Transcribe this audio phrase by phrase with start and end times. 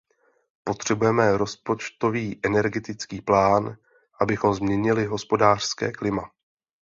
[0.63, 3.77] Potřebujeme rozpočtový energetický plán,
[4.21, 6.31] abychom změnili hospodářské klima.